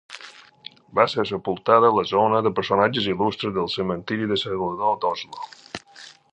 [0.99, 5.49] Va ser sepultada a la zona de personatges il·lustres del Cementiri del Salvador d'Oslo.